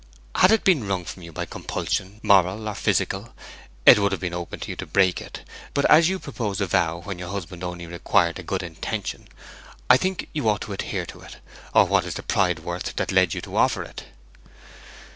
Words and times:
'Had 0.37 0.49
it 0.51 0.63
been 0.63 0.87
wrung 0.87 1.05
from 1.05 1.21
you 1.21 1.31
by 1.31 1.45
compulsion, 1.45 2.19
moral 2.23 2.67
or 2.67 2.73
physical, 2.73 3.35
it 3.85 3.99
would 3.99 4.11
have 4.11 4.19
been 4.19 4.33
open 4.33 4.59
to 4.59 4.69
you 4.71 4.75
to 4.77 4.87
break 4.87 5.21
it. 5.21 5.47
But 5.75 5.85
as 5.91 6.09
you 6.09 6.17
proposed 6.17 6.59
a 6.59 6.65
vow 6.65 6.97
when 7.03 7.19
your 7.19 7.29
husband 7.29 7.63
only 7.63 7.85
required 7.85 8.39
a 8.39 8.43
good 8.43 8.63
intention, 8.63 9.27
I 9.91 9.97
think 9.97 10.27
you 10.33 10.49
ought 10.49 10.61
to 10.61 10.73
adhere 10.73 11.05
to 11.05 11.21
it; 11.21 11.37
or 11.75 11.85
what 11.85 12.03
is 12.05 12.15
the 12.15 12.23
pride 12.23 12.57
worth 12.61 12.95
that 12.95 13.11
led 13.11 13.35
you 13.35 13.41
to 13.41 13.55
offer 13.57 13.83
it?' 13.83 14.05